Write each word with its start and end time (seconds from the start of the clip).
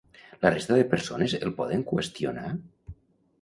La 0.45 0.51
resta 0.53 0.77
de 0.79 0.85
persones 0.93 1.35
el 1.49 1.53
poden 1.59 1.85
qüestionar? 1.93 2.49